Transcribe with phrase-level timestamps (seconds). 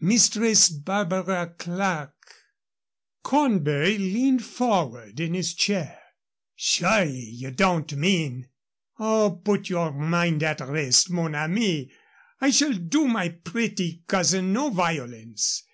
[0.00, 2.32] Mistress Barbara Clerke"
[3.24, 5.98] Cornbury leaned forward in his chair.
[6.54, 8.48] "Surely you don't mean"
[9.00, 11.90] "Oh, put your mind at rest, mon ami.
[12.40, 15.64] I shall do my pretty cousin no violence.